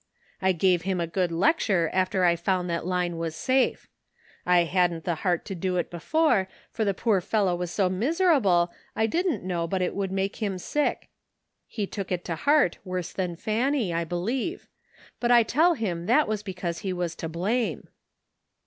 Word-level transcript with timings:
I 0.41 0.51
gave 0.51 0.81
him 0.81 0.99
a 0.99 1.05
good 1.05 1.31
lecture 1.31 1.87
after 1.93 2.23
I 2.25 2.35
found 2.35 2.67
that 2.71 2.87
Line 2.87 3.17
was 3.17 3.35
safe. 3.35 3.87
I 4.47 4.63
hadn't 4.63 5.03
the 5.03 5.13
heart 5.21 5.45
to 5.45 5.53
do 5.53 5.77
it 5.77 5.91
before, 5.91 6.47
for 6.71 6.83
the 6.83 6.95
poor 6.95 7.21
fellow 7.21 7.55
was 7.55 7.69
so 7.69 7.87
mis 7.87 8.19
WAITING. 8.19 8.33
129 8.33 8.33
erable 8.33 8.71
I 8.95 9.05
didn't 9.05 9.43
know 9.43 9.67
but 9.67 9.83
it 9.83 9.93
would 9.93 10.11
make 10.11 10.37
him 10.37 10.57
sick; 10.57 11.11
he 11.67 11.85
took 11.85 12.11
it 12.11 12.25
to 12.25 12.33
heart 12.35 12.79
worse 12.83 13.13
than 13.13 13.35
Fanny, 13.35 13.93
I 13.93 14.03
believe, 14.03 14.67
but 15.19 15.29
I 15.29 15.43
tell 15.43 15.75
him 15.75 16.07
that 16.07 16.27
was 16.27 16.41
because 16.41 16.81
be 16.81 16.93
was 16.93 17.13
to 17.17 17.29
blame." 17.29 17.87